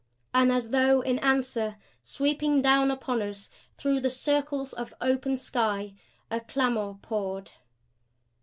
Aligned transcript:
And 0.33 0.51
as 0.51 0.71
though 0.71 1.01
in 1.01 1.19
answer, 1.19 1.75
sweeping 2.01 2.59
down 2.59 2.89
upon 2.89 3.21
us 3.21 3.51
through 3.77 3.99
the 3.99 4.09
circles 4.09 4.73
of 4.73 4.95
open 4.99 5.37
sky, 5.37 5.93
a 6.31 6.39
clamor 6.39 6.95
poured. 7.03 7.51